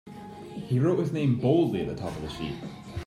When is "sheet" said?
2.29-2.55